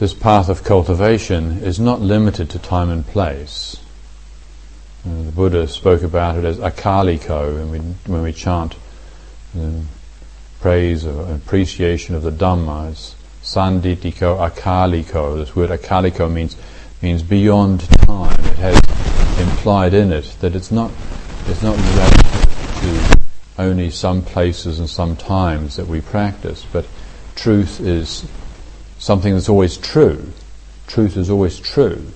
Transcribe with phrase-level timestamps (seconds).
[0.00, 3.76] this path of cultivation is not limited to time and place.
[5.04, 7.78] The Buddha spoke about it as akaliko when we,
[8.10, 8.76] when we chant
[10.60, 15.36] praise or appreciation of the Dhamma as sanditiko akaliko.
[15.36, 16.56] This word akaliko means
[17.02, 18.40] means beyond time.
[18.40, 18.76] It has
[19.38, 20.90] implied in it that it's not
[21.46, 22.24] it's not related
[22.80, 23.20] to
[23.58, 26.86] only some places and some times that we practice, but
[27.36, 28.24] truth is
[29.00, 30.32] something that's always true.
[30.86, 32.06] Truth is always true.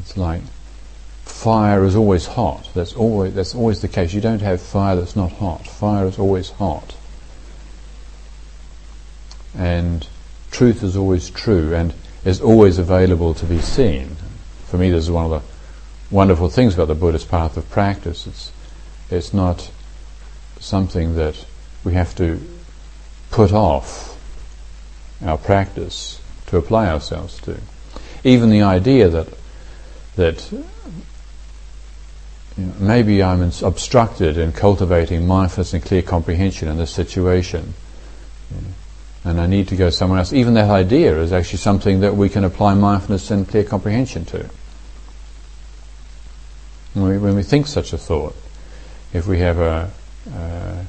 [0.00, 0.42] It's like
[1.22, 2.68] fire is always hot.
[2.74, 4.12] That's always that's always the case.
[4.12, 5.66] You don't have fire that's not hot.
[5.66, 6.94] Fire is always hot.
[9.56, 10.06] And
[10.50, 14.16] truth is always true and is always available to be seen.
[14.66, 18.26] For me, this is one of the wonderful things about the Buddhist path of practice.
[18.26, 18.52] It's
[19.10, 19.70] it's not
[20.58, 21.46] something that
[21.84, 22.40] we have to
[23.30, 24.07] put off
[25.24, 27.58] our practice to apply ourselves to.
[28.24, 29.28] Even the idea that
[30.16, 30.64] that you
[32.56, 37.74] know, maybe I'm obstructed in cultivating mindfulness and clear comprehension in this situation,
[39.24, 40.32] and I need to go somewhere else.
[40.32, 44.50] Even that idea is actually something that we can apply mindfulness and clear comprehension to.
[46.94, 48.34] When we, when we think such a thought,
[49.12, 49.90] if we have a,
[50.34, 50.82] uh,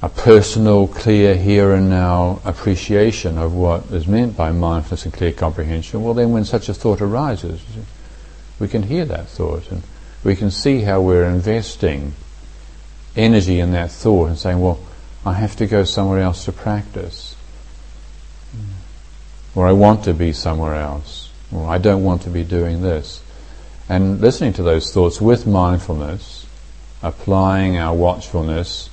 [0.00, 5.32] a personal, clear, here and now appreciation of what is meant by mindfulness and clear
[5.32, 7.60] comprehension, well, then when such a thought arises,
[8.60, 9.82] we can hear that thought and
[10.22, 12.12] we can see how we're investing
[13.16, 14.78] energy in that thought and saying, well,
[15.26, 17.34] I have to go somewhere else to practice.
[19.54, 21.30] Or I want to be somewhere else.
[21.52, 23.22] Or I don't want to be doing this.
[23.88, 26.46] And listening to those thoughts with mindfulness,
[27.02, 28.87] applying our watchfulness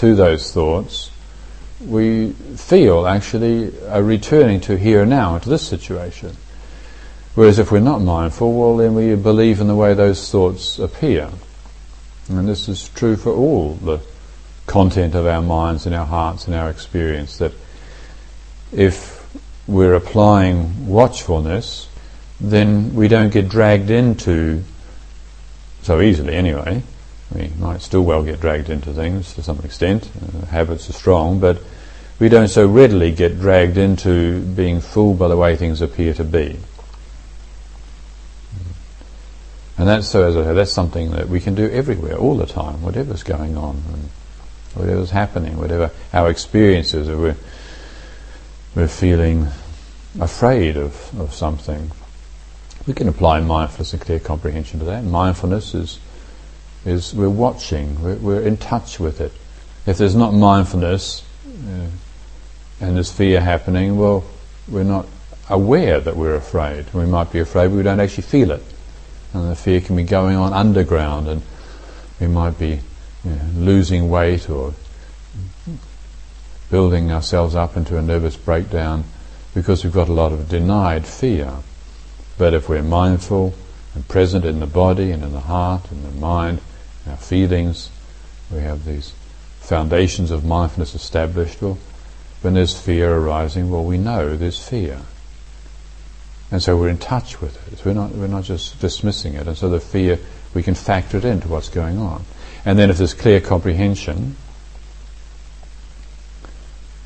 [0.00, 1.10] to those thoughts,
[1.78, 6.36] we feel actually a returning to here and now, to this situation.
[7.34, 11.28] Whereas if we're not mindful, well then we believe in the way those thoughts appear.
[12.30, 14.00] And this is true for all the
[14.66, 17.52] content of our minds and our hearts and our experience, that
[18.72, 19.20] if
[19.66, 21.88] we're applying watchfulness,
[22.40, 24.64] then we don't get dragged into,
[25.82, 26.82] so easily anyway,
[27.34, 31.40] we might still well get dragged into things to some extent, uh, habits are strong,
[31.40, 31.62] but
[32.18, 36.24] we don't so readily get dragged into being fooled by the way things appear to
[36.24, 36.58] be.
[39.78, 42.44] And that's so, as I said, that's something that we can do everywhere, all the
[42.44, 43.82] time, whatever's going on.
[44.74, 47.36] Whatever's happening, whatever our experiences, or we're,
[48.74, 49.48] we're feeling
[50.20, 51.90] afraid of, of something.
[52.86, 55.02] We can apply mindfulness and clear comprehension to that.
[55.02, 55.98] Mindfulness is,
[56.84, 59.32] is we're watching, we're, we're in touch with it.
[59.86, 61.86] If there's not mindfulness uh,
[62.80, 64.24] and there's fear happening, well,
[64.68, 65.06] we're not
[65.48, 66.92] aware that we're afraid.
[66.94, 68.62] We might be afraid, but we don't actually feel it.
[69.34, 71.42] And the fear can be going on underground, and
[72.20, 72.80] we might be
[73.24, 74.74] you know, losing weight or
[76.70, 79.04] building ourselves up into a nervous breakdown
[79.54, 81.52] because we've got a lot of denied fear.
[82.38, 83.54] But if we're mindful
[83.94, 86.60] and present in the body and in the heart and the mind,
[87.06, 87.90] our feelings,
[88.50, 89.12] we have these
[89.60, 91.62] foundations of mindfulness established.
[91.62, 91.78] Well,
[92.42, 95.00] when there's fear arising, well, we know there's fear.
[96.50, 97.84] And so we're in touch with it.
[97.84, 99.46] We're not, we're not just dismissing it.
[99.46, 100.18] And so the fear,
[100.52, 102.24] we can factor it into what's going on.
[102.64, 104.36] And then if there's clear comprehension,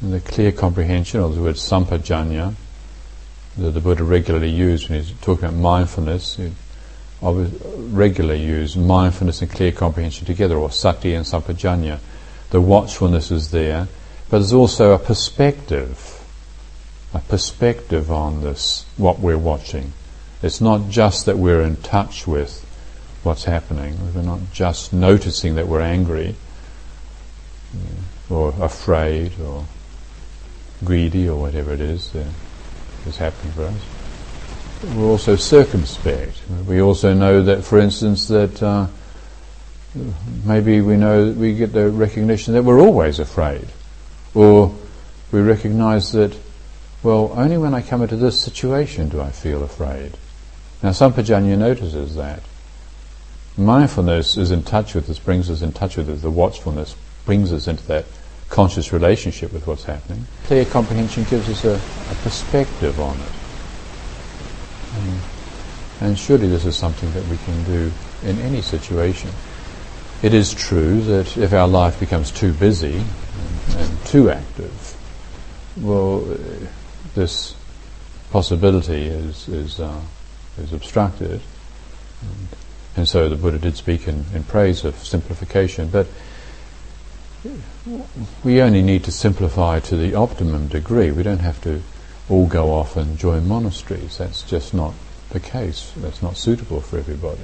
[0.00, 2.54] the clear comprehension, or the word sampajanya,
[3.56, 6.38] that the Buddha regularly used when he's talking about mindfulness,
[7.32, 11.98] he regularly use mindfulness and clear comprehension together, or sati and sampajanya.
[12.50, 13.88] The watchfulness is there,
[14.30, 16.22] but there's also a perspective,
[17.12, 19.92] a perspective on this, what we're watching.
[20.42, 22.60] It's not just that we're in touch with
[23.22, 23.96] what's happening.
[24.14, 26.36] We're not just noticing that we're angry
[28.28, 29.64] or afraid or
[30.84, 32.26] greedy or whatever it is that
[33.06, 33.93] is happening for us.
[34.92, 36.36] We're also circumspect.
[36.66, 38.86] We also know that, for instance, that uh,
[40.44, 43.66] maybe we know we get the recognition that we're always afraid,
[44.34, 44.74] or
[45.32, 46.36] we recognise that,
[47.02, 50.12] well, only when I come into this situation do I feel afraid.
[50.82, 52.40] Now, Sampajanya notices that.
[53.56, 56.22] Mindfulness is in touch with us, brings us in touch with us.
[56.22, 56.94] The watchfulness
[57.24, 58.04] brings us into that
[58.50, 60.26] conscious relationship with what's happening.
[60.44, 63.43] Clear comprehension gives us a, a perspective on it.
[64.96, 65.20] And,
[66.00, 67.92] and surely this is something that we can do
[68.22, 69.30] in any situation.
[70.22, 74.96] It is true that if our life becomes too busy and, and too active,
[75.76, 76.20] well,
[77.14, 77.54] this
[78.30, 80.00] possibility is is uh,
[80.58, 81.40] is obstructed,
[82.22, 82.48] and,
[82.96, 85.88] and, so the Buddha did speak in, in praise of simplification.
[85.88, 86.06] But
[88.42, 91.10] we only need to simplify to the optimum degree.
[91.10, 91.82] We don't have to
[92.28, 94.18] all go off and join monasteries.
[94.18, 94.94] That's just not
[95.30, 95.92] the case.
[95.96, 97.40] That's not suitable for everybody.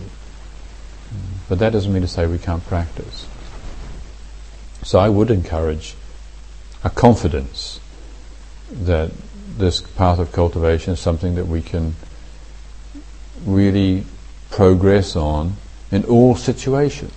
[1.49, 3.27] But that doesn't mean to say we can't practice.
[4.83, 5.95] So I would encourage
[6.83, 7.81] a confidence
[8.71, 9.11] that
[9.59, 11.97] this path of cultivation is something that we can
[13.45, 14.05] really
[14.51, 15.57] progress on
[15.91, 17.13] in all situations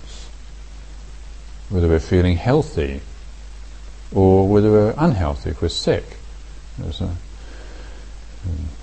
[1.74, 3.00] whether we're feeling healthy
[4.12, 6.04] or whether we're unhealthy, if we're sick.
[6.80, 7.10] A,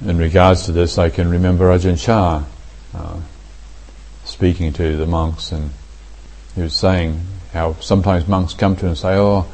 [0.06, 2.44] in regards to this, I can remember Ajahn Chah
[2.94, 3.20] uh,
[4.26, 5.72] speaking to the monks, and
[6.56, 7.22] he was saying
[7.54, 9.46] how sometimes monks come to him and say, "Oh,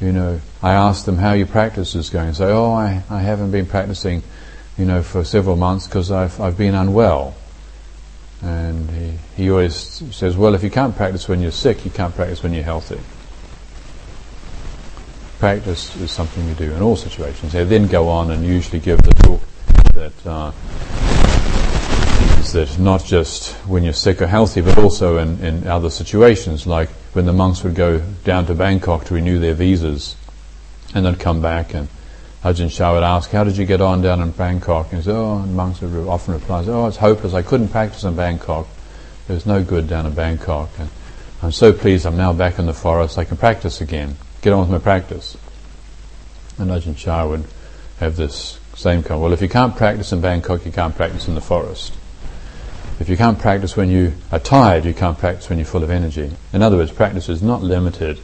[0.00, 3.20] you know, I ask them how your practice is going." And say, "Oh, I, I
[3.20, 4.22] haven't been practicing,
[4.78, 7.34] you know, for several months because I've I've been unwell."
[8.42, 9.74] And he, he always
[10.16, 12.98] says, well, if you can't practice when you're sick, you can't practice when you're healthy.
[15.38, 17.52] Practice is something you do in all situations.
[17.52, 19.42] They then go on and usually give the talk
[20.00, 20.52] that uh,
[22.40, 26.66] is that not just when you're sick or healthy, but also in, in other situations,
[26.66, 30.16] like when the monks would go down to Bangkok to renew their visas
[30.94, 31.88] and then come back and
[32.42, 34.90] Ajahn Chah would ask, how did you get on down in Bangkok?
[34.90, 37.34] And he said, oh, and monks would often reply, oh, it's hopeless.
[37.34, 38.66] I couldn't practice in Bangkok.
[39.28, 40.70] Was no good down in Bangkok.
[40.78, 40.88] And
[41.42, 43.16] I'm so pleased I'm now back in the forest.
[43.18, 44.16] I can practice again.
[44.40, 45.36] Get on with my practice.
[46.58, 47.44] And Ajahn Chah would
[47.98, 49.20] have this same kind.
[49.20, 51.94] Well, if you can't practice in Bangkok, you can't practice in the forest.
[52.98, 55.90] If you can't practice when you are tired, you can't practice when you're full of
[55.90, 56.30] energy.
[56.52, 58.20] In other words, practice is not limited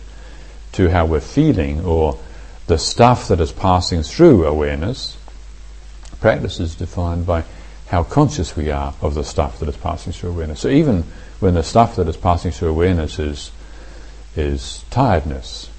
[0.73, 2.19] to how we're feeling or
[2.67, 5.17] the stuff that is passing through awareness,
[6.21, 7.45] practice is defined by
[7.89, 10.61] how conscious we are of the stuff that is passing through awareness.
[10.61, 11.05] So even
[11.41, 13.53] when the stuff that is passing through awareness is
[14.35, 15.71] is tiredness,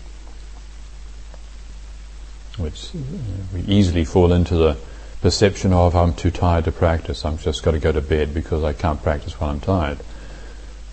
[2.57, 2.99] which uh,
[3.53, 4.77] we easily fall into the
[5.21, 7.25] perception of I'm too tired to practice.
[7.25, 9.99] I'm just got to go to bed because I can't practice while I'm tired.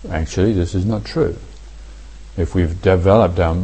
[0.09, 1.37] Actually, this is not true.
[2.37, 3.55] If we've developed our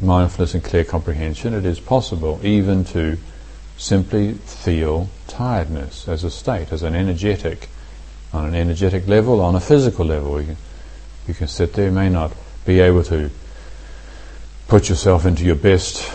[0.00, 3.18] mindfulness and clear comprehension, it is possible even to
[3.76, 7.68] simply feel tiredness as a state, as an energetic,
[8.32, 10.40] on an energetic level, on a physical level.
[10.40, 10.56] You can,
[11.28, 12.32] you can sit there, you may not
[12.64, 13.30] be able to
[14.68, 16.10] put yourself into your best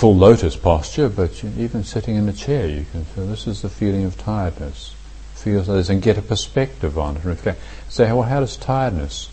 [0.00, 3.68] full lotus posture, but even sitting in a chair, you can feel this is the
[3.68, 4.94] feeling of tiredness.
[5.34, 7.60] Feel this and get a perspective on it and reflect.
[7.88, 9.28] Say, well, how does tiredness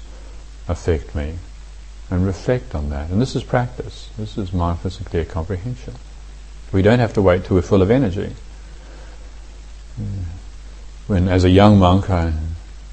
[0.68, 1.36] affect me?
[2.10, 3.10] and reflect on that.
[3.10, 4.10] And this is practice.
[4.18, 5.94] This is mindfulness and clear comprehension.
[6.72, 8.34] We don't have to wait till we're full of energy.
[11.08, 12.34] When, as a young monk, I,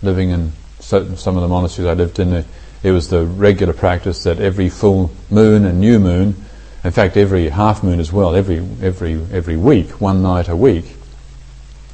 [0.03, 2.45] living in certain, some of the monasteries I lived in,
[2.83, 6.45] it was the regular practice that every full moon and new moon,
[6.85, 10.85] in fact, every half moon as well, every every every week, one night a week,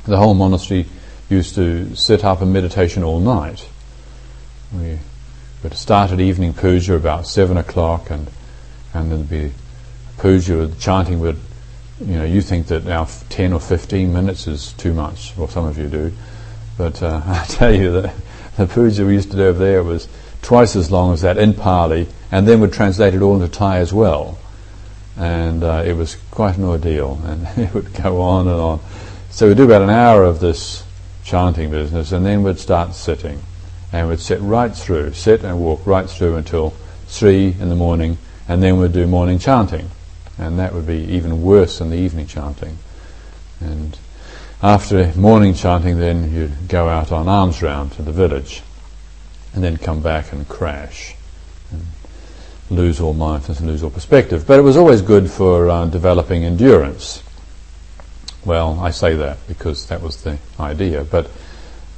[0.04, 0.86] the whole monastery
[1.28, 3.68] used to sit up in meditation all night.
[4.72, 4.98] We
[5.62, 8.28] would start at evening puja about seven o'clock, and
[8.92, 9.52] and there'd be
[10.18, 11.38] puja chanting would,
[12.00, 15.66] you know, you think that now ten or fifteen minutes is too much, or some
[15.66, 16.12] of you do,
[16.76, 18.12] but uh, I tell you that
[18.56, 20.08] the puja we used to do over there was
[20.42, 23.78] twice as long as that in Pali, and then would translate it all into Thai
[23.78, 24.36] as well,
[25.20, 28.80] and uh, it was quite an ordeal, and it would go on and on.
[29.28, 30.82] So we'd do about an hour of this
[31.24, 33.40] chanting business, and then we'd start sitting
[33.92, 36.70] and we'd sit right through, sit and walk right through until
[37.06, 39.90] three in the morning, and then we'd do morning chanting,
[40.38, 42.78] and that would be even worse than the evening chanting.
[43.60, 43.98] And
[44.62, 48.62] after morning chanting, then you'd go out on alms round to the village,
[49.52, 51.16] and then come back and crash,
[52.70, 54.46] lose all mindfulness and lose all perspective.
[54.46, 57.22] But it was always good for uh, developing endurance.
[58.44, 61.30] Well, I say that because that was the idea, but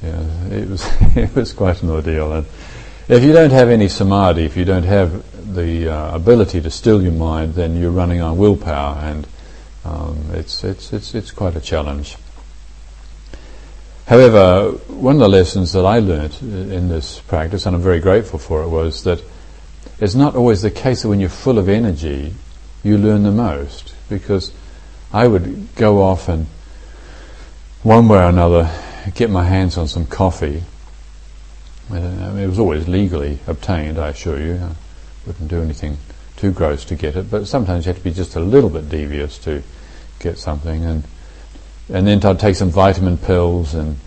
[0.01, 2.33] it was it was quite an ordeal.
[2.33, 2.45] And
[3.07, 7.01] if you don't have any samadhi, if you don't have the uh, ability to still
[7.01, 9.27] your mind, then you're running on willpower, and
[9.85, 12.17] um, it's it's it's it's quite a challenge.
[14.05, 18.37] However, one of the lessons that I learnt in this practice, and I'm very grateful
[18.37, 19.23] for it, was that
[20.03, 22.33] it's not always the case that when you're full of energy,
[22.83, 23.95] you learn the most.
[24.09, 24.51] Because
[25.13, 26.47] I would go off and
[27.83, 28.69] one way or another
[29.15, 30.63] get my hands on some coffee.
[31.89, 34.55] I it was always legally obtained, I assure you.
[34.55, 34.71] I
[35.25, 35.97] wouldn't do anything
[36.35, 38.89] too gross to get it, but sometimes you have to be just a little bit
[38.89, 39.63] devious to
[40.19, 40.83] get something.
[40.83, 41.03] And
[41.89, 43.97] and then I'd take some vitamin pills and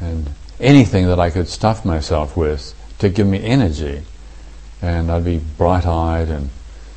[0.00, 4.04] and anything that I could stuff myself with to give me energy.
[4.84, 6.50] And I'd be bright-eyed and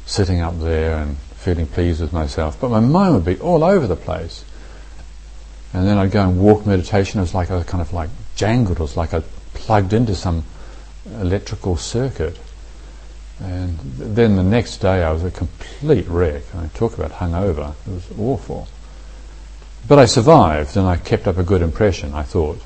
[0.06, 2.60] sitting up there and feeling pleased with myself.
[2.60, 4.44] But my mind would be all over the place.
[5.74, 7.20] And then I'd go and walk meditation.
[7.20, 8.78] It was like I was kind of like jangled.
[8.78, 10.44] It was like I plugged into some
[11.06, 12.38] electrical circuit.
[13.40, 16.44] And then the next day I was a complete wreck.
[16.56, 17.74] I talk about hungover.
[17.88, 18.68] It was awful.
[19.88, 22.60] But I survived and I kept up a good impression, I thought.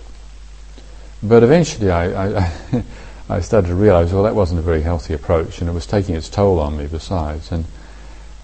[1.22, 2.52] But eventually I, I,
[3.32, 6.16] I started to realize, well, that wasn't a very healthy approach and it was taking
[6.16, 7.50] its toll on me besides.
[7.50, 7.64] And,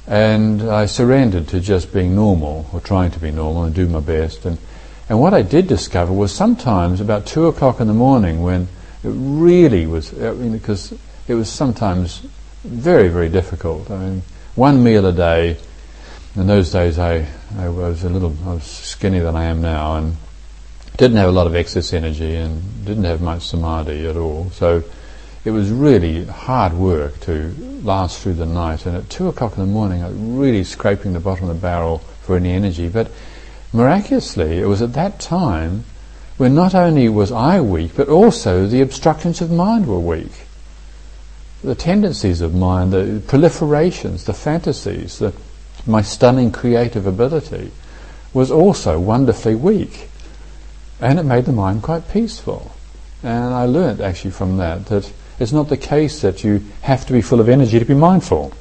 [0.08, 4.00] and I surrendered to just being normal or trying to be normal and do my
[4.00, 4.46] best.
[4.46, 4.58] And,
[5.10, 8.70] and what I did discover was sometimes about two o'clock in the morning when
[9.04, 10.94] it really was, I mean, because
[11.28, 12.20] it was sometimes
[12.64, 13.92] very, very difficult.
[13.92, 14.22] I mean,
[14.56, 15.58] one meal a day.
[16.38, 17.28] In those days, I,
[17.58, 20.16] I was a little, I was skinnier than I am now, and
[20.98, 24.50] didn't have a lot of excess energy and didn't have much samadhi at all.
[24.50, 24.84] So
[25.46, 28.86] it was really hard work to last through the night.
[28.86, 31.62] And at two o'clock in the morning, I was really scraping the bottom of the
[31.62, 32.90] barrel for any energy.
[32.90, 33.12] But
[33.72, 35.86] miraculously, it was at that time
[36.38, 40.32] when not only was I weak, but also the obstructions of mind were weak.
[41.64, 45.34] The tendencies of mind, the proliferations, the fantasies, the,
[45.86, 47.72] my stunning creative ability
[48.34, 50.10] was also wonderfully weak.
[51.00, 52.72] And it made the mind quite peaceful.
[53.24, 57.14] And I learned actually from that that it's not the case that you have to
[57.14, 58.54] be full of energy to be mindful.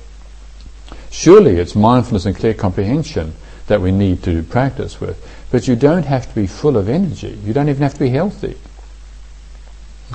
[1.11, 3.35] Surely it's mindfulness and clear comprehension
[3.66, 5.23] that we need to practice with.
[5.50, 7.38] But you don't have to be full of energy.
[7.45, 8.57] You don't even have to be healthy.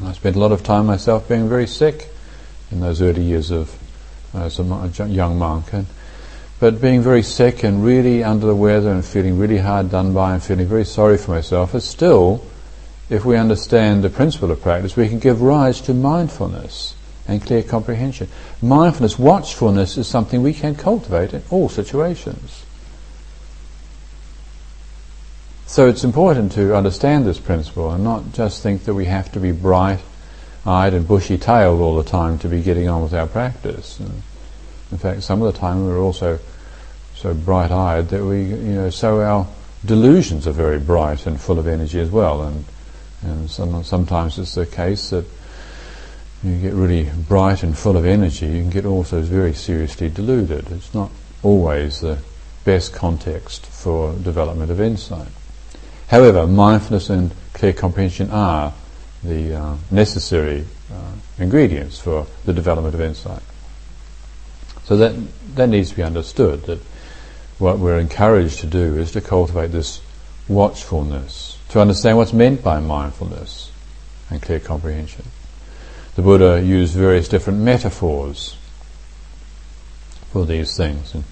[0.04, 2.10] I spent a lot of time myself being very sick
[2.72, 3.78] in those early years of
[4.34, 5.74] as a young monk.
[5.74, 5.88] And
[6.62, 10.36] but being very sick and really under the weather and feeling really hard done by
[10.36, 12.46] and feeling very sorry for myself is still,
[13.10, 16.96] if we understand the principle of practice, we can give rise to mindfulness
[17.28, 18.28] and clear comprehension.
[18.62, 22.64] Mindfulness, watchfulness is something we can cultivate in all situations.
[25.66, 29.40] So it's important to understand this principle and not just think that we have to
[29.40, 34.00] be bright-eyed and bushy-tailed all the time to be getting on with our practice.
[34.00, 34.22] And
[34.92, 36.40] in fact, some of the time we're also
[37.16, 39.48] so bright-eyed that we, you know, so our
[39.86, 42.44] delusions are very bright and full of energy as well.
[42.44, 42.66] And
[43.24, 45.26] and some, sometimes it's the case that
[46.44, 48.48] you get really bright and full of energy.
[48.48, 50.72] You can get also very seriously deluded.
[50.72, 51.12] It's not
[51.44, 52.18] always the
[52.64, 55.28] best context for development of insight.
[56.08, 58.74] However, mindfulness and clear comprehension are
[59.24, 63.44] the uh, necessary uh, ingredients for the development of insight.
[64.86, 65.16] So that
[65.56, 66.64] that needs to be understood.
[66.64, 66.80] That
[67.60, 70.02] what we're encouraged to do is to cultivate this
[70.48, 73.72] watchfulness, to understand what's meant by mindfulness
[74.30, 75.26] and clear comprehension.
[76.16, 78.58] The Buddha used various different metaphors
[80.32, 81.14] for these things.
[81.14, 81.24] And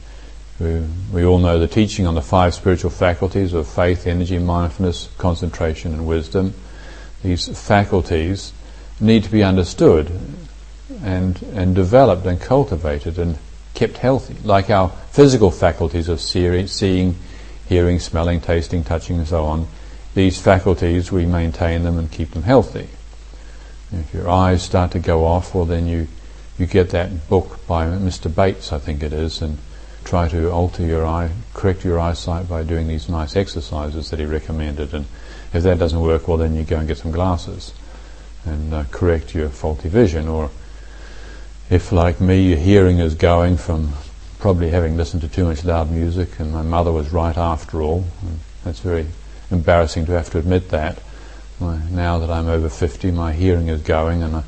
[0.60, 5.10] we, we all know the teaching on the five spiritual faculties of faith, energy, mindfulness,
[5.18, 6.54] concentration, and wisdom.
[7.24, 8.54] These faculties
[9.00, 10.12] need to be understood
[11.04, 13.38] and, and developed and cultivated and
[13.74, 17.16] kept healthy, like our physical faculties of seeing,
[17.68, 19.68] hearing, smelling, tasting, touching, and so on.
[20.16, 22.90] These faculties, we maintain them and keep them healthy.
[23.92, 26.08] If your eyes start to go off, well, then you,
[26.58, 28.34] you get that book by Mr.
[28.34, 29.58] Bates, I think it is, and
[30.04, 34.26] try to alter your eye, correct your eyesight by doing these nice exercises that he
[34.26, 34.94] recommended.
[34.94, 35.06] And
[35.54, 37.74] if that doesn't work, well, then you go and get some glasses
[38.46, 40.28] and uh, correct your faulty vision.
[40.28, 40.50] Or
[41.70, 43.94] if, like me, your hearing is going from
[44.40, 48.06] probably having listened to too much loud music, and my mother was right after all,
[48.64, 49.06] that's very
[49.52, 51.00] embarrassing to have to admit that.
[51.60, 54.44] Now that I'm over 50, my hearing is going, and I,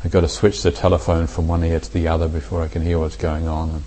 [0.00, 2.82] have got to switch the telephone from one ear to the other before I can
[2.82, 3.70] hear what's going on.
[3.70, 3.82] And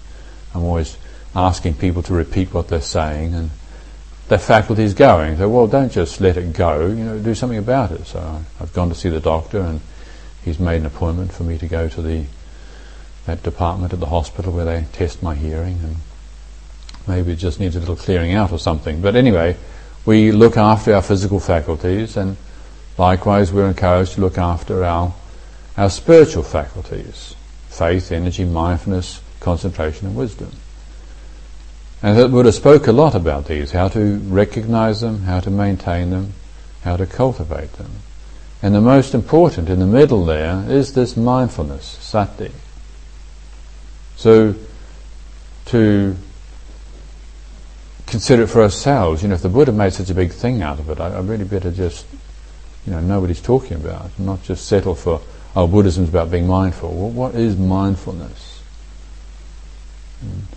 [0.56, 0.98] I'm always
[1.36, 3.52] asking people to repeat what they're saying, and
[4.30, 5.38] their faculty is going.
[5.38, 8.06] So, well, don't just let it go, you know, do something about it.
[8.08, 9.82] So I've gone to see the doctor, and
[10.44, 12.26] he's made an appointment for me to go to the
[13.30, 15.96] that department at the hospital where they test my hearing, and
[17.08, 19.02] maybe it just needs a little clearing out or something.
[19.02, 19.56] But anyway,
[20.04, 22.38] we look after our physical faculties, and
[22.98, 25.14] likewise we're encouraged to look after our
[25.78, 27.36] our spiritual faculties:
[27.70, 30.52] faith, energy, mindfulness, concentration, and wisdom.
[32.02, 36.10] And the Buddha spoke a lot about these: how to recognize them, how to maintain
[36.10, 36.34] them,
[36.84, 37.92] how to cultivate them.
[38.64, 42.52] And the most important in the middle there is this mindfulness, sati.
[44.20, 44.54] So,
[45.68, 46.14] to
[48.06, 49.22] consider it for ourselves.
[49.22, 51.22] You know, if the Buddha made such a big thing out of it, I, I
[51.22, 52.06] really better just,
[52.86, 55.22] you know, know what he's talking about, not just settle for,
[55.56, 56.94] oh, Buddhism's about being mindful.
[56.94, 58.62] Well, what is mindfulness?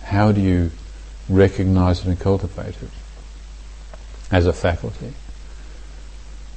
[0.01, 0.71] How do you
[1.29, 2.89] recognize it and cultivate it
[4.29, 5.13] as a faculty?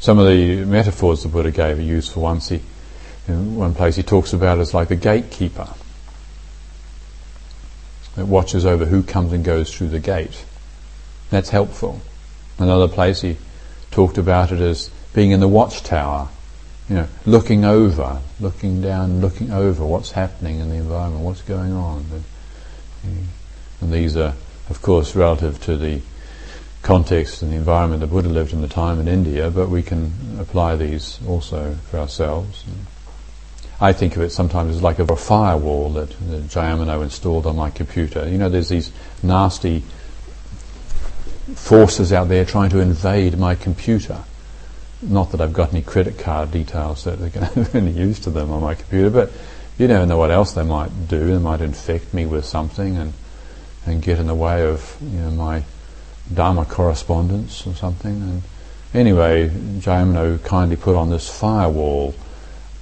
[0.01, 2.49] Some of the metaphors the Buddha gave are useful ones.
[2.49, 2.63] He,
[3.29, 5.69] in one place he talks about it as like the gatekeeper
[8.17, 10.45] that watches over who comes and goes through the gate.
[11.31, 12.01] That's helpful.
[12.59, 13.37] Another place he
[13.91, 16.29] talked about it as being in the watchtower,
[16.89, 21.73] you know, looking over, looking down, looking over what's happening in the environment, what's going
[21.73, 22.07] on.
[23.05, 23.29] And,
[23.81, 24.35] and these are,
[24.71, 26.01] of course, relative to the
[26.83, 30.39] context and the environment the Buddha lived in the time in India, but we can
[30.39, 32.65] apply these also for ourselves.
[33.81, 38.29] I think of it sometimes as like a firewall that, that installed on my computer.
[38.29, 38.91] You know, there's these
[39.23, 39.83] nasty
[41.55, 44.23] forces out there trying to invade my computer.
[45.03, 48.19] Not that I've got any credit card details that are going to have any use
[48.21, 49.31] to them on my computer, but
[49.79, 51.27] you never know what else they might do.
[51.27, 53.13] They might infect me with something and
[53.87, 55.63] and get in the way of you know, my
[56.33, 58.21] Dharma correspondence or something.
[58.21, 58.43] And
[58.93, 62.15] anyway, Jayamano kindly put on this firewall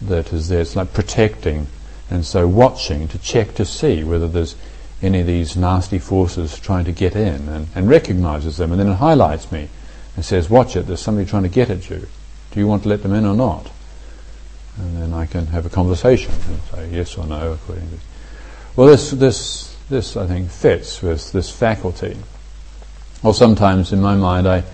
[0.09, 0.61] that is there.
[0.61, 1.67] It's like protecting
[2.11, 4.57] and so watching to check to see whether there's
[5.03, 8.89] any of these nasty forces trying to get in and, and recognizes them and then
[8.89, 9.69] it highlights me
[10.17, 12.07] and says, watch it, there's somebody trying to get at you.
[12.53, 13.71] Do you want to let them in or not?
[14.79, 17.97] And then I can have a conversation and say yes or no according to.
[18.77, 22.17] Well, this this this I think fits with this faculty.
[23.23, 24.65] Or sometimes in my mind I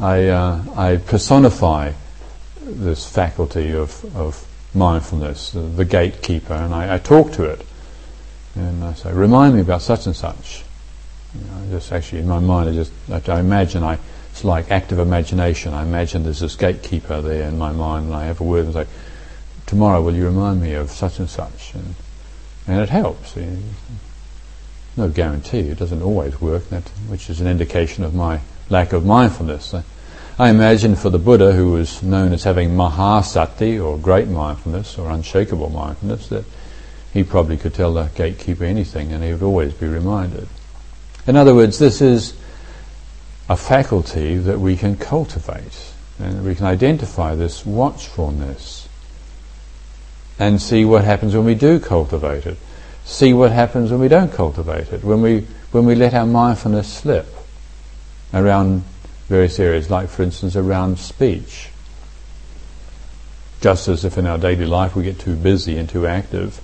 [0.00, 1.92] I uh, I personify
[2.62, 7.66] this faculty of of mindfulness, the, the gatekeeper, and I, I talk to it
[8.54, 10.64] and I say, remind me about such and such.
[11.34, 12.92] You know, just actually in my mind, I just
[13.28, 13.98] I imagine I
[14.30, 15.72] it's like active imagination.
[15.72, 18.74] I imagine there's this gatekeeper there in my mind, and I have a word and
[18.74, 18.86] say,
[19.66, 21.94] tomorrow will you remind me of such and such, and
[22.66, 23.36] and it helps.
[23.36, 23.58] You know,
[24.96, 26.68] no guarantee; it doesn't always work.
[26.68, 29.72] That which is an indication of my lack of mindfulness.
[29.72, 29.84] I,
[30.38, 35.10] I imagine for the Buddha, who was known as having mahasati, or great mindfulness, or
[35.10, 36.44] unshakable mindfulness, that
[37.12, 40.48] he probably could tell the gatekeeper anything and he would always be reminded.
[41.26, 42.34] In other words, this is
[43.48, 48.88] a faculty that we can cultivate and we can identify this watchfulness
[50.38, 52.56] and see what happens when we do cultivate it.
[53.04, 56.90] See what happens when we don't cultivate it, when we, when we let our mindfulness
[56.90, 57.26] slip
[58.32, 58.84] around
[59.28, 61.68] various areas, like for instance around speech.
[63.60, 66.60] Just as if in our daily life we get too busy and too active,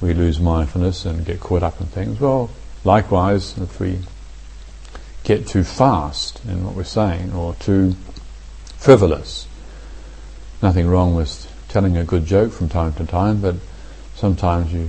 [0.00, 2.20] we lose mindfulness and get caught up in things.
[2.20, 2.50] Well,
[2.82, 3.98] likewise, if we
[5.22, 7.94] get too fast in what we're saying or too
[8.76, 9.46] frivolous,
[10.62, 13.56] nothing wrong with telling a good joke from time to time, but
[14.14, 14.88] sometimes you,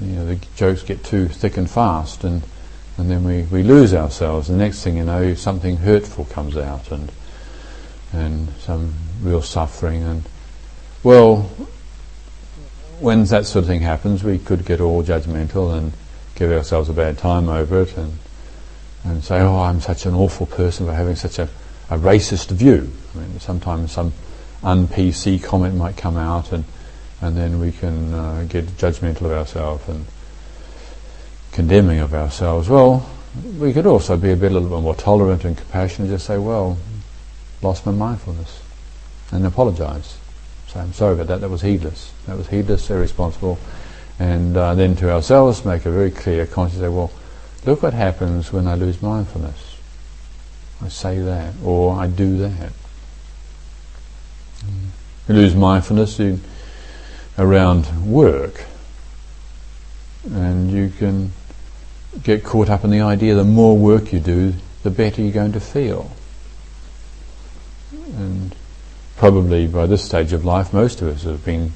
[0.00, 2.42] you know, the jokes get too thick and fast, and
[2.98, 4.48] and then we, we lose ourselves.
[4.48, 7.10] The next thing you know, something hurtful comes out, and
[8.12, 10.24] and some real suffering, and
[11.02, 11.42] well,
[12.98, 15.92] when that sort of thing happens, we could get all judgmental and
[16.34, 18.18] give ourselves a bad time over it and
[19.04, 21.48] and say, oh, I'm such an awful person for having such a,
[21.88, 22.92] a racist view.
[23.14, 24.12] I mean, sometimes some
[24.62, 26.64] un-PC comment might come out and
[27.20, 30.04] and then we can uh, get judgmental of ourselves and
[31.52, 32.68] condemning of ourselves.
[32.68, 33.08] Well,
[33.58, 36.26] we could also be a bit a little bit more tolerant and compassionate and just
[36.26, 36.78] say, well,
[37.62, 38.62] lost my mindfulness
[39.30, 40.16] and apologize.
[40.68, 42.12] Say, I'm sorry about that, that was heedless.
[42.26, 43.58] That was heedless, irresponsible.
[44.18, 47.10] And uh, then to ourselves make a very clear conscious, say, well,
[47.64, 49.76] look what happens when I lose mindfulness.
[50.82, 52.72] I say that, or I do that.
[55.28, 56.40] You lose mindfulness you,
[57.38, 58.64] around work,
[60.24, 61.32] and you can
[62.22, 65.52] get caught up in the idea the more work you do, the better you're going
[65.52, 66.10] to feel.
[68.16, 68.54] And
[69.16, 71.72] probably by this stage of life, most of us have been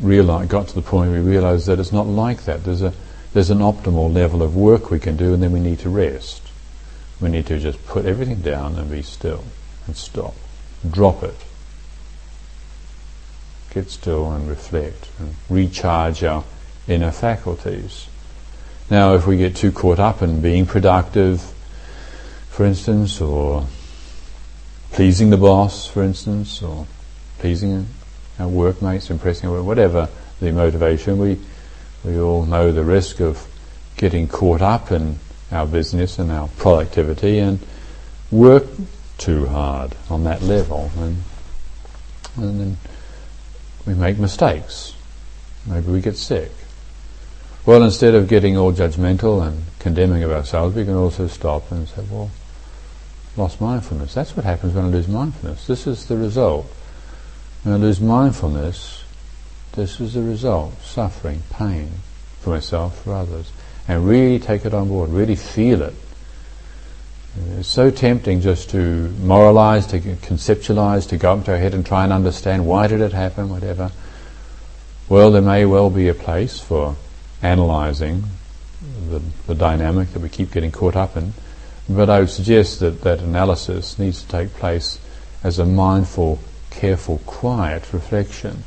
[0.00, 2.64] realize, got to the point where we realize that it's not like that.
[2.64, 2.92] There's a
[3.32, 6.40] there's an optimal level of work we can do, and then we need to rest.
[7.20, 9.44] We need to just put everything down and be still
[9.86, 10.34] and stop,
[10.88, 11.34] drop it,
[13.72, 16.44] get still and reflect and recharge our
[16.88, 18.08] inner faculties.
[18.90, 21.40] Now, if we get too caught up in being productive,
[22.50, 23.66] for instance, or
[24.92, 26.86] pleasing the boss, for instance, or
[27.38, 27.86] pleasing
[28.38, 30.08] our workmates, impressing our whatever
[30.40, 31.38] the motivation, we
[32.04, 33.46] we all know the risk of
[33.96, 35.18] getting caught up in
[35.50, 37.58] our business and our productivity and
[38.30, 38.64] work
[39.16, 40.90] too hard on that level.
[40.98, 41.22] And,
[42.36, 42.76] and then
[43.86, 44.94] we make mistakes.
[45.66, 46.50] Maybe we get sick.
[47.66, 51.88] Well, instead of getting all judgmental and condemning of ourselves, we can also stop and
[51.88, 52.30] say, well,
[53.38, 54.12] lost mindfulness.
[54.12, 55.66] That's what happens when I lose mindfulness.
[55.66, 56.66] This is the result.
[57.62, 59.04] When I lose mindfulness,
[59.72, 60.74] this is the result.
[60.82, 61.90] Suffering, pain
[62.40, 63.50] for myself, for others.
[63.88, 65.94] And really take it on board, really feel it.
[67.58, 71.84] It's so tempting just to moralize, to conceptualize, to go up to our head and
[71.84, 73.90] try and understand why did it happen, whatever.
[75.08, 76.96] Well, there may well be a place for
[77.44, 78.24] analysing
[79.08, 81.32] the, the dynamic that we keep getting caught up in.
[81.88, 84.98] But I would suggest that that analysis needs to take place
[85.42, 88.64] as a mindful, careful, quiet reflection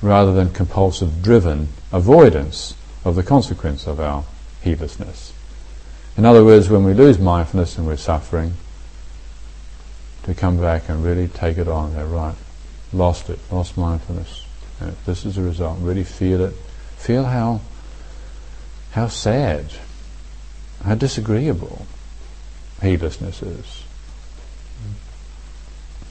[0.00, 2.74] rather than compulsive, driven avoidance
[3.04, 4.24] of the consequence of our
[4.62, 5.32] heedlessness.
[6.16, 8.54] In other words, when we lose mindfulness and we're suffering,
[10.24, 11.94] to come back and really take it on.
[11.94, 12.34] Go, right,
[12.92, 14.46] lost it, lost mindfulness.
[14.80, 15.78] Uh, this is the result.
[15.80, 16.54] Really feel it.
[16.96, 17.60] Feel how
[18.94, 19.66] how sad,
[20.84, 21.84] how disagreeable
[22.80, 23.82] heedlessness is.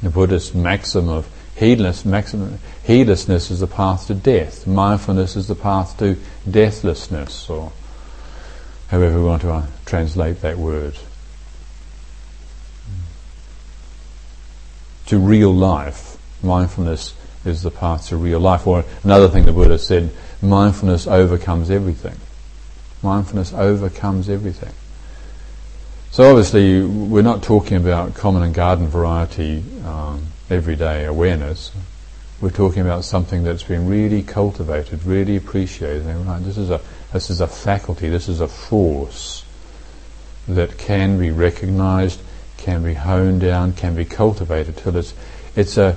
[0.02, 4.68] The Buddhist maxim of heedless, maxim, heedlessness is the path to death.
[4.68, 6.18] Mindfulness is the path to
[6.50, 7.72] deathlessness, or
[8.90, 10.98] however we want to uh, translate that word.
[15.06, 17.14] To real life, mindfulness
[17.46, 18.68] is the path to real life.
[18.68, 22.18] Or another thing the Buddha said, mindfulness overcomes everything.
[23.04, 24.74] Mindfulness overcomes everything.
[26.12, 31.72] So obviously, we're not talking about common and garden variety um, everyday awareness.
[32.40, 36.06] We're talking about something that's been really cultivated, really appreciated.
[36.06, 39.44] And right, this is a this is a faculty, this is a force
[40.48, 42.20] that can be recognized,
[42.58, 45.14] can be honed down, can be cultivated till it's
[45.56, 45.96] it's a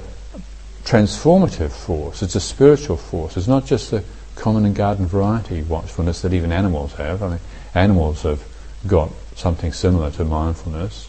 [0.85, 2.23] transformative force.
[2.23, 3.37] It's a spiritual force.
[3.37, 4.05] It's not just the
[4.37, 7.22] common and garden variety watchfulness that even animals have.
[7.22, 7.40] I mean,
[7.75, 8.44] animals have
[8.87, 11.09] got something similar to mindfulness,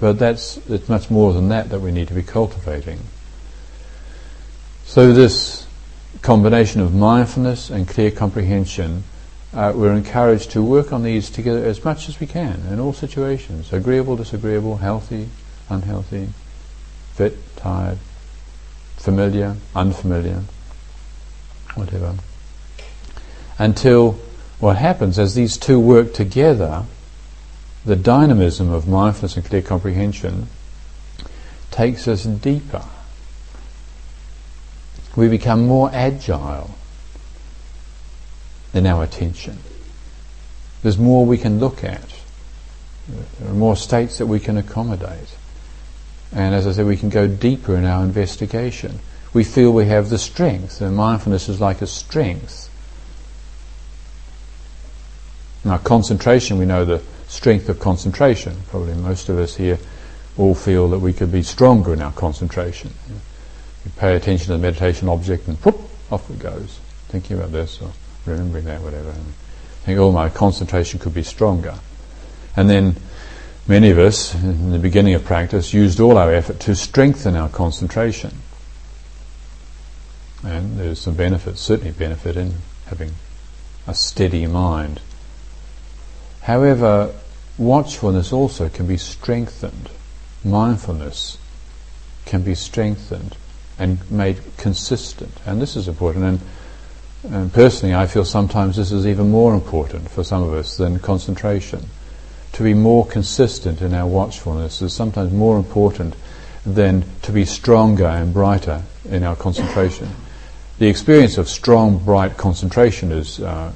[0.00, 3.00] but that's it's much more than that that we need to be cultivating.
[4.86, 5.66] So this
[6.22, 9.04] combination of mindfulness and clear comprehension,
[9.52, 12.92] uh, we're encouraged to work on these together as much as we can in all
[12.92, 15.28] situations: agreeable, disagreeable, healthy,
[15.68, 16.28] unhealthy,
[17.14, 17.98] fit, tired,
[18.96, 20.44] familiar, unfamiliar,
[21.74, 22.14] whatever
[23.58, 24.18] until
[24.58, 26.84] what happens as these two work together,
[27.84, 30.48] the dynamism of mindfulness and clear comprehension
[31.70, 32.84] takes us deeper.
[35.16, 36.74] We become more agile
[38.72, 39.58] in our attention.
[40.82, 42.14] There's more we can look at.
[43.52, 45.36] More states that we can accommodate.
[46.32, 48.98] And as I said, we can go deeper in our investigation.
[49.32, 52.70] We feel we have the strength, and mindfulness is like a strength
[55.64, 58.56] now, concentration, we know the strength of concentration.
[58.68, 59.78] Probably most of us here
[60.36, 62.92] all feel that we could be stronger in our concentration.
[63.84, 66.78] You pay attention to the meditation object and whoop, off it goes.
[67.08, 67.92] Thinking about this or
[68.26, 69.10] remembering that, whatever.
[69.10, 69.34] And
[69.84, 71.74] think, oh, my concentration could be stronger.
[72.56, 72.96] And then
[73.68, 77.48] many of us, in the beginning of practice, used all our effort to strengthen our
[77.48, 78.32] concentration.
[80.42, 82.54] And there's some benefits, certainly benefit in
[82.86, 83.12] having
[83.86, 85.00] a steady mind.
[86.44, 87.10] However,
[87.56, 89.88] watchfulness also can be strengthened.
[90.44, 91.38] Mindfulness
[92.26, 93.36] can be strengthened
[93.78, 95.32] and made consistent.
[95.46, 96.24] And this is important.
[97.24, 100.76] And, and, personally, I feel sometimes this is even more important for some of us
[100.76, 101.88] than concentration.
[102.52, 106.14] To be more consistent in our watchfulness is sometimes more important
[106.66, 110.10] than to be stronger and brighter in our concentration.
[110.78, 113.72] The experience of strong, bright concentration is, uh,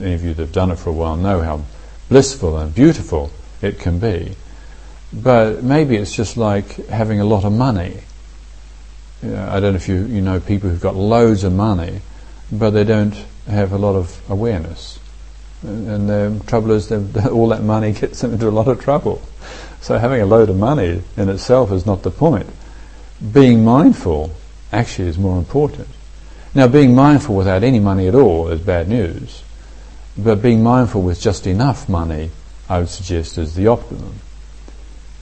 [0.00, 1.62] any of you that have done it for a while know how
[2.14, 3.28] blissful and beautiful
[3.60, 4.36] it can be.
[5.12, 8.02] But maybe it's just like having a lot of money.
[9.24, 12.02] I don't know if you, you know people who've got loads of money,
[12.52, 13.16] but they don't
[13.48, 15.00] have a lot of awareness.
[15.62, 16.92] And the trouble is
[17.32, 19.20] all that money gets them into a lot of trouble.
[19.80, 22.46] So having a load of money in itself is not the point.
[23.32, 24.30] Being mindful
[24.70, 25.88] actually is more important.
[26.54, 29.42] Now, being mindful without any money at all is bad news.
[30.16, 32.30] But being mindful with just enough money,
[32.68, 34.20] I would suggest, is the optimum.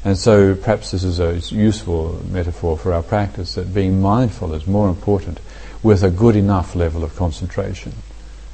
[0.04, 4.66] And so perhaps this is a useful metaphor for our practice that being mindful is
[4.66, 5.40] more important
[5.82, 7.92] with a good enough level of concentration.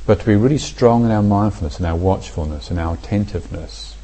[0.06, 3.96] But to be really strong in our mindfulness and our watchfulness and our attentiveness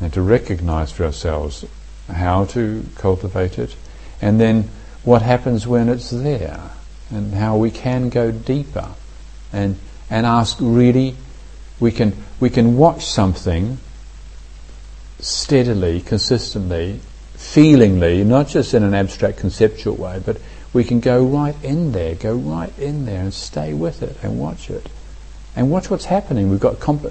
[0.00, 1.64] and to recognize for ourselves
[2.08, 3.76] how to cultivate it,
[4.22, 4.68] and then
[5.04, 6.70] what happens when it's there,
[7.10, 8.88] and how we can go deeper,
[9.52, 9.78] and
[10.10, 11.16] and ask really,
[11.78, 13.78] we can we can watch something
[15.20, 17.00] steadily, consistently,
[17.34, 20.38] feelingly, not just in an abstract conceptual way, but
[20.72, 24.38] we can go right in there, go right in there and stay with it and
[24.38, 24.88] watch it.
[25.56, 26.48] And watch what's happening.
[26.48, 27.02] We've got comp-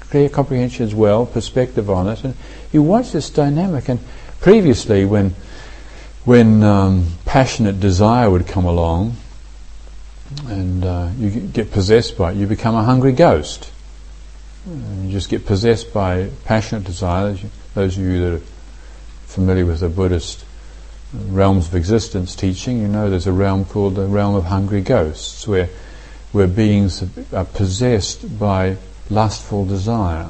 [0.00, 2.34] clear comprehension as well, perspective on it, and
[2.72, 3.88] you watch this dynamic.
[3.88, 3.98] And
[4.40, 5.34] previously, when
[6.24, 9.16] when um, passionate desire would come along,
[10.48, 13.70] and uh, you get possessed by it, you become a hungry ghost.
[14.66, 17.40] And you just get possessed by passionate desires.
[17.74, 18.42] Those of you that are
[19.26, 20.44] familiar with the Buddhist
[21.12, 25.46] realms of existence teaching, you know there's a realm called the realm of hungry ghosts,
[25.48, 25.68] where
[26.32, 28.76] where beings are possessed by
[29.08, 30.28] lustful desire.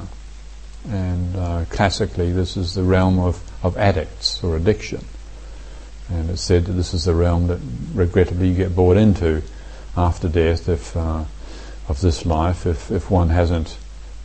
[0.89, 5.05] And uh, classically, this is the realm of, of addicts or addiction.
[6.09, 7.61] And it's said that this is the realm that
[7.93, 9.43] regrettably you get brought into
[9.97, 11.25] after death if, uh,
[11.89, 13.77] of this life if, if one hasn't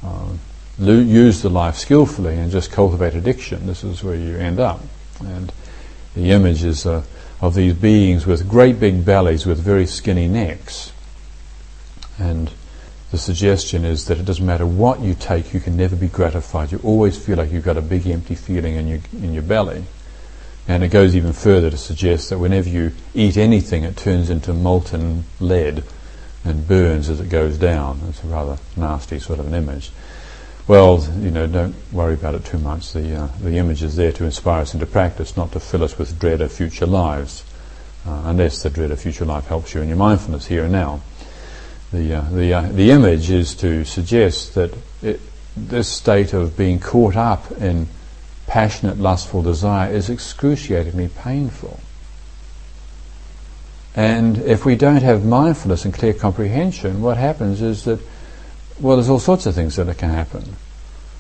[0.04, 0.30] uh,
[0.78, 3.66] lo- used the life skillfully and just cultivate addiction.
[3.66, 4.82] This is where you end up.
[5.20, 5.52] And
[6.16, 7.04] the image is uh,
[7.42, 10.92] of these beings with great big bellies with very skinny necks.
[12.18, 12.52] And
[13.12, 16.72] the suggestion is that it doesn't matter what you take, you can never be gratified.
[16.72, 19.86] You always feel like you've got a big empty feeling in your, in your belly.
[20.68, 24.54] And it goes even further to suggest that whenever you eat anything, it turns into
[24.54, 25.84] molten lead
[26.44, 28.02] and burns as it goes down.
[28.10, 29.92] It's a rather nasty sort of an image.
[30.68, 32.94] Well, you know, don't worry about it too much.
[32.94, 36.00] The, uh, the image is there to inspire us into practice, not to fill us
[36.00, 37.44] with dread of future lives,
[38.08, 41.02] uh, unless the dread of future life helps you in your mindfulness here and now.
[41.94, 44.74] The, uh, the, uh, the image is to suggest that
[45.04, 45.20] it,
[45.56, 47.88] this state of being caught up in
[48.48, 51.80] passionate, lustful desire is excruciatingly painful.
[53.96, 58.00] And if we don't have mindfulness and clear comprehension, what happens is that,
[58.80, 60.58] well, there's all sorts of things that can happen.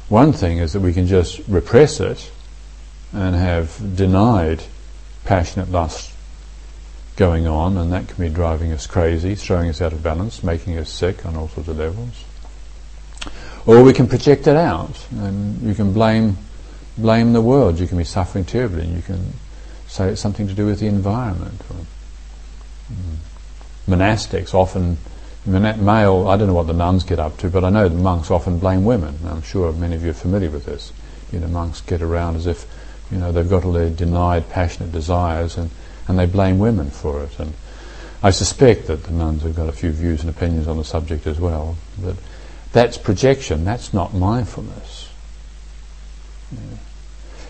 [0.09, 2.31] One thing is that we can just repress it
[3.13, 4.63] and have denied
[5.23, 6.11] passionate lust
[7.15, 10.77] going on, and that can be driving us crazy, throwing us out of balance, making
[10.77, 12.25] us sick on all sorts of levels.
[13.65, 16.37] Or we can project it out, and you can blame
[16.97, 17.79] blame the world.
[17.79, 19.33] You can be suffering terribly, and you can
[19.87, 21.61] say it's something to do with the environment.
[21.69, 21.85] Or,
[22.93, 23.17] mm,
[23.87, 24.97] monastics often,
[25.45, 28.31] male, I don't know what the nuns get up to, but I know the monks
[28.31, 29.19] often blame women.
[29.27, 30.91] I'm sure many of you are familiar with this.
[31.31, 32.65] You know, monks get around as if,
[33.11, 35.69] you know, they've got all their denied passionate desires and,
[36.07, 37.39] and they blame women for it.
[37.39, 37.53] And
[38.23, 41.27] I suspect that the nuns have got a few views and opinions on the subject
[41.27, 41.77] as well.
[42.01, 42.15] But
[42.71, 44.94] that's projection, that's not mindfulness.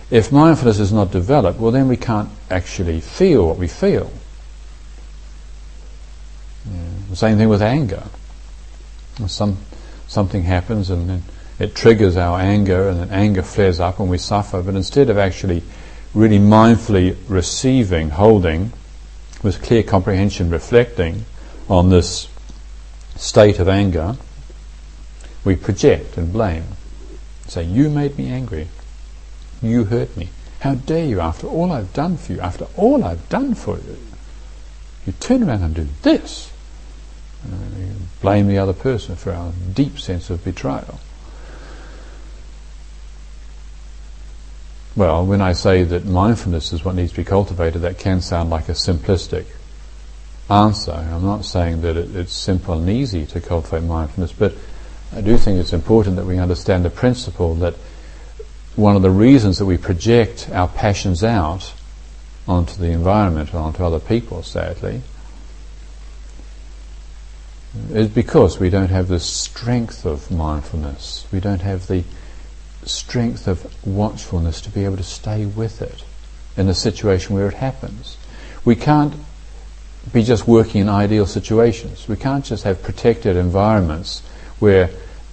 [0.10, 4.12] If mindfulness is not developed, well, then we can't actually feel what we feel.
[7.10, 8.04] The same thing with anger.
[9.28, 9.58] Some,
[10.08, 11.24] something happens and then
[11.58, 14.62] it triggers our anger, and then anger flares up and we suffer.
[14.62, 15.64] But instead of actually
[16.14, 18.74] really mindfully receiving, holding,
[19.42, 21.26] with clear comprehension, reflecting
[21.70, 22.28] on this
[23.16, 24.18] state of anger,
[25.46, 26.66] we project and blame.
[27.48, 28.68] Say, You made me angry.
[29.66, 30.30] You hurt me.
[30.60, 33.98] How dare you, after all I've done for you, after all I've done for you,
[35.06, 36.52] you turn around and do this.
[37.46, 41.00] Uh, you blame the other person for our deep sense of betrayal.
[44.96, 48.50] Well, when I say that mindfulness is what needs to be cultivated, that can sound
[48.50, 49.46] like a simplistic
[50.50, 50.94] answer.
[50.94, 54.54] I'm not saying that it, it's simple and easy to cultivate mindfulness, but
[55.14, 57.76] I do think it's important that we understand the principle that
[58.76, 61.74] one of the reasons that we project our passions out
[62.48, 65.02] onto the environment or onto other people, sadly,
[67.90, 71.26] is because we don't have the strength of mindfulness.
[71.32, 72.04] We don't have the
[72.84, 76.04] strength of watchfulness to be able to stay with it
[76.56, 78.18] in a situation where it happens.
[78.64, 79.14] We can't
[80.14, 82.08] be just working in ideal situations.
[82.08, 84.22] We can't just have protected environments
[84.60, 84.90] where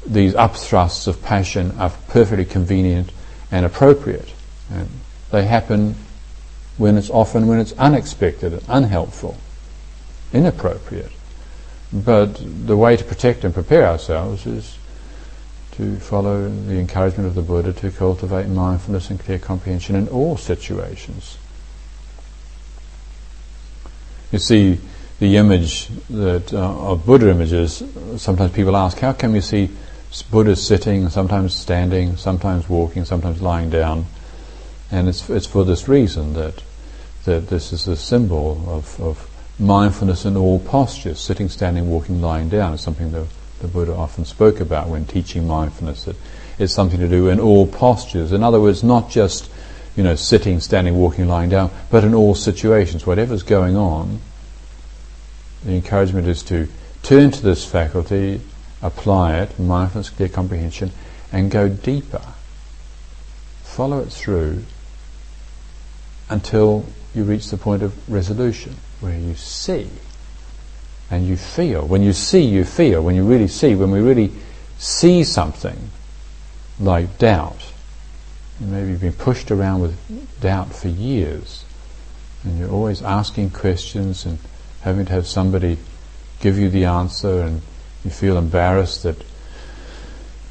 [0.07, 3.13] these upthrusts of passion are perfectly convenient
[3.53, 4.33] and appropriate.
[4.71, 4.89] And
[5.31, 5.95] they happen
[6.79, 9.37] when it's often when it's unexpected and unhelpful,
[10.33, 11.13] inappropriate.
[11.93, 14.79] But the way to protect and prepare ourselves is
[15.73, 20.37] to follow the encouragement of the Buddha to cultivate mindfulness and clear comprehension in all
[20.37, 21.37] situations.
[24.33, 24.81] You see,
[25.19, 27.83] the image that uh, of Buddha images,
[28.17, 29.71] sometimes people ask, how can we see
[30.21, 34.05] Buddha's sitting, sometimes standing, sometimes walking, sometimes lying down,
[34.91, 36.63] and it's it's for this reason that
[37.25, 42.49] that this is a symbol of, of mindfulness in all postures, sitting, standing, walking, lying
[42.51, 43.27] down is something that
[43.61, 46.05] the Buddha often spoke about when teaching mindfulness.
[46.05, 46.17] That
[46.59, 48.33] it's something to do in all postures.
[48.33, 49.51] In other words, not just
[49.97, 54.21] you know sitting, standing, walking, lying down, but in all situations, whatever's going on.
[55.65, 56.69] The encouragement is to
[57.03, 58.41] turn to this faculty,
[58.83, 60.93] apply it, mindfulness, clear comprehension,
[61.31, 62.23] and go deeper.
[63.63, 64.65] Follow it through
[66.29, 69.89] until you reach the point of resolution, where you see
[71.11, 71.87] and you feel.
[71.87, 73.03] When you see, you feel.
[73.03, 74.33] When you really see, when we really
[74.79, 75.91] see something
[76.81, 77.73] like doubt,
[78.59, 81.65] maybe you've been pushed around with doubt for years,
[82.43, 84.39] and you're always asking questions and
[84.81, 85.77] having to have somebody
[86.41, 87.61] give you the answer, and
[88.05, 89.17] you feel embarrassed that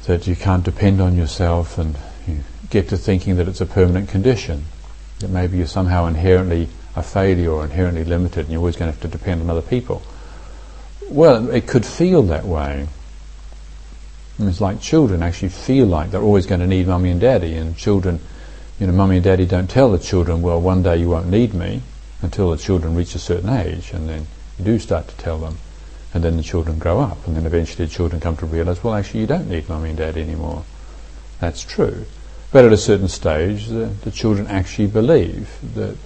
[0.06, 2.38] that you can't depend on yourself, and you
[2.70, 4.64] get to thinking that it's a permanent condition
[5.20, 8.92] that maybe you're somehow inherently a failure or inherently limited and you're always going to
[8.92, 10.02] have to depend on other people.
[11.08, 12.88] Well, it could feel that way.
[14.38, 17.76] it's like children actually feel like they're always going to need mummy and daddy, and
[17.76, 18.20] children,
[18.78, 21.54] you know, mummy and daddy don't tell the children, well, one day you won't need
[21.54, 21.82] me,
[22.22, 24.26] until the children reach a certain age, and then
[24.58, 25.58] you do start to tell them,
[26.14, 28.94] and then the children grow up, and then eventually the children come to realize, well,
[28.94, 30.64] actually, you don't need mummy and daddy anymore.
[31.40, 32.04] That's true.
[32.50, 35.96] But at a certain stage, the, the children actually believe that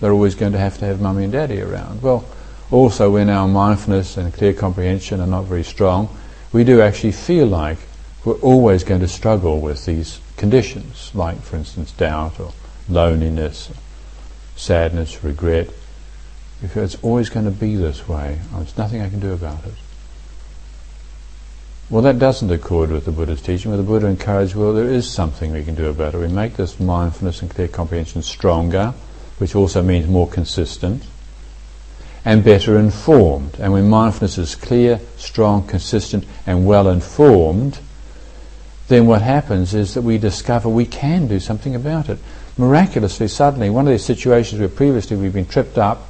[0.00, 2.02] they're always going to have to have mummy and daddy around.
[2.02, 2.24] Well,
[2.70, 6.08] also when our mindfulness and clear comprehension are not very strong,
[6.52, 7.78] we do actually feel like
[8.24, 12.52] we're always going to struggle with these conditions, like, for instance, doubt or
[12.88, 13.70] loneliness,
[14.56, 15.70] sadness, regret.
[16.74, 18.38] It's always going to be this way.
[18.52, 19.74] Oh, there's nothing I can do about it.
[21.90, 25.08] Well, that doesn't accord with the Buddha's teaching, where the Buddha encouraged, well, there is
[25.08, 26.18] something we can do about it.
[26.18, 28.94] We make this mindfulness and clear comprehension stronger,
[29.38, 31.02] which also means more consistent,
[32.24, 33.56] and better informed.
[33.60, 37.80] And when mindfulness is clear, strong, consistent, and well informed,
[38.88, 42.18] then what happens is that we discover we can do something about it.
[42.56, 46.08] Miraculously, suddenly, one of these situations where previously we've been tripped up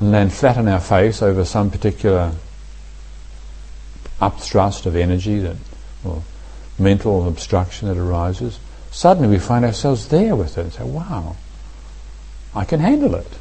[0.00, 2.32] and land flat on our face over some particular
[4.20, 5.56] upthrust of energy that,
[6.04, 6.22] or
[6.78, 8.58] mental obstruction that arises,
[8.90, 11.36] suddenly we find ourselves there with it and say, wow,
[12.54, 13.38] I can handle it.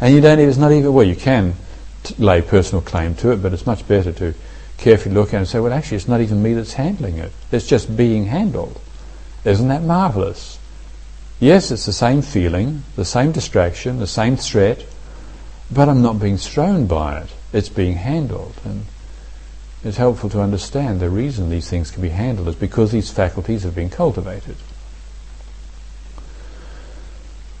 [0.00, 1.54] And you don't, even, it's not even, well, you can
[2.02, 4.34] t- lay personal claim to it, but it's much better to
[4.76, 7.32] carefully look at it and say, well, actually, it's not even me that's handling it.
[7.50, 8.78] It's just being handled.
[9.44, 10.58] Isn't that marvelous?
[11.40, 14.84] Yes, it's the same feeling, the same distraction, the same threat,
[15.70, 17.30] but I'm not being thrown by it.
[17.52, 18.54] It's being handled.
[18.64, 18.86] And
[19.84, 23.62] it's helpful to understand the reason these things can be handled is because these faculties
[23.62, 24.56] have been cultivated.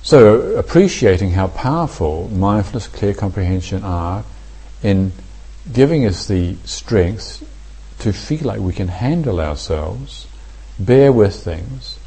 [0.02, 4.24] So, appreciating how powerful mindfulness, clear comprehension are
[4.82, 5.12] in
[5.72, 7.42] giving us the strength
[7.98, 10.28] to feel like we can handle ourselves,
[10.78, 11.98] bear with things,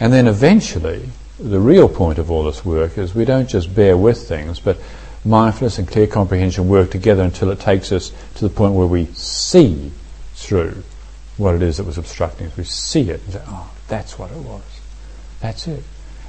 [0.00, 3.96] and then eventually, the real point of all this work is we don't just bear
[3.96, 4.78] with things, but
[5.24, 9.06] mindfulness and clear comprehension work together until it takes us to the point where we
[9.06, 9.92] see
[10.34, 10.82] through
[11.36, 12.56] what it is that was obstructing us.
[12.56, 14.62] We see it and say, oh, that's what it was.
[15.40, 15.82] That's it.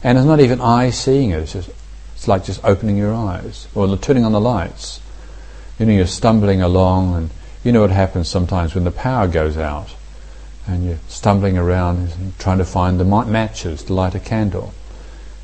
[0.03, 1.69] And it's not even I seeing it, it's just
[2.15, 5.01] it's like just opening your eyes or turning on the lights.
[5.79, 7.29] You know, you're stumbling along and
[7.63, 9.95] you know what happens sometimes when the power goes out
[10.67, 14.73] and you're stumbling around trying to find the matches to light a candle.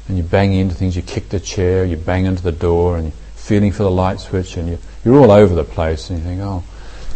[0.08, 3.12] And you bang into things, you kick the chair, you bang into the door, and
[3.50, 6.40] feeling for the light switch, and you, you're all over the place, and you think,
[6.40, 6.64] oh,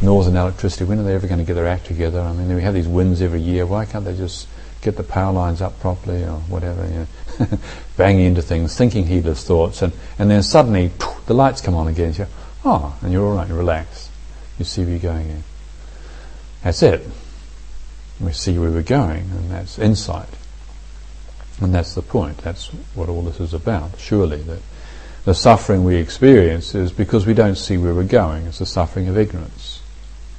[0.02, 2.20] Northern Electricity, when are they ever going to get their act together?
[2.20, 3.68] I mean, we have these winds every year.
[3.68, 4.48] Why can't they just
[4.82, 6.88] get the power lines up properly, or whatever?
[6.88, 7.08] You
[7.46, 7.60] know,
[7.98, 10.92] banging into things, thinking heedless thoughts, and, and then suddenly
[11.28, 12.14] the lights come on again.
[12.14, 12.28] You go,
[12.66, 13.48] oh, and you're all right.
[13.48, 14.10] You relax.
[14.58, 15.44] You see where you're going in.
[16.64, 17.08] That's it.
[18.20, 20.30] We see where we're going, and that's insight.
[21.62, 22.40] And that's the point.
[22.40, 24.00] That's what all this is about.
[24.00, 24.62] Surely that
[25.26, 28.46] the suffering we experience is because we don't see where we're going.
[28.46, 29.82] It's the suffering of ignorance,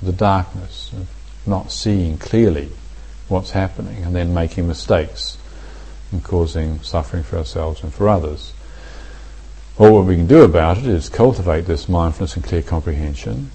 [0.03, 1.09] the darkness, of
[1.47, 2.70] not seeing clearly
[3.28, 5.39] what's happening and then making mistakes
[6.12, 8.53] and causing suffering for ourselves and for others.
[9.78, 13.51] All what we can do about it is cultivate this mindfulness and clear comprehension,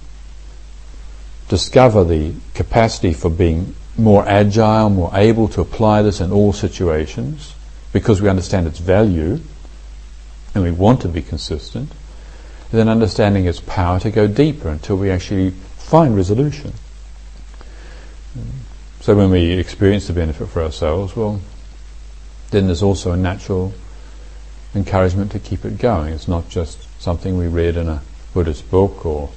[1.47, 7.53] discover the capacity for being more agile, more able to apply this in all situations
[7.93, 9.39] because we understand its value
[10.53, 11.91] and we want to be consistent,
[12.71, 16.73] then understanding its power to go deeper until we actually find resolution.
[19.01, 21.41] So when we experience the benefit for ourselves, well,
[22.51, 23.73] then there's also a natural
[24.75, 26.13] encouragement to keep it going.
[26.13, 28.01] It's not just something we read in a
[28.33, 29.29] Buddhist book or,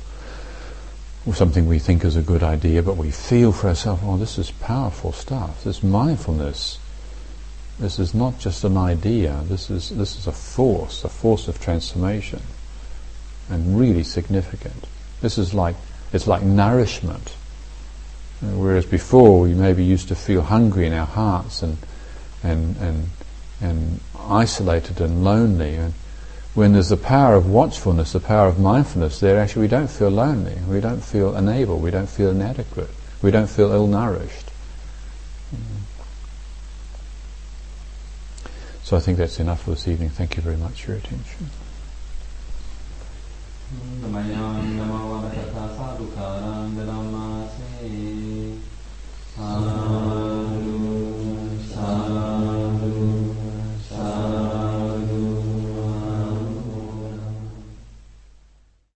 [1.24, 4.38] or something we think is a good idea, but we feel for ourselves, oh, this
[4.38, 5.64] is powerful stuff.
[5.64, 6.78] This mindfulness.
[7.78, 9.40] This is not just an idea.
[9.44, 12.42] This is this is a force, a force of transformation,
[13.48, 14.86] and really significant.
[15.20, 15.76] This is like
[16.12, 17.34] it's like nourishment.
[18.40, 21.78] Whereas before we maybe used to feel hungry in our hearts and
[22.42, 23.08] and and
[23.60, 25.76] and isolated and lonely.
[25.76, 25.94] And
[26.54, 30.10] when there's the power of watchfulness, the power of mindfulness, there actually we don't feel
[30.10, 30.58] lonely.
[30.68, 31.78] We don't feel unable.
[31.78, 32.90] We don't feel inadequate.
[33.22, 34.50] We don't feel ill-nourished.
[38.84, 40.10] So I think that's enough for this evening.
[40.10, 41.50] Thank you very much for your attention.
[44.12, 44.14] မ